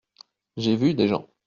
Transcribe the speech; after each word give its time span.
J'ai 0.57 0.75
vu 0.77 0.95
des 0.95 1.07
gens. 1.07 1.27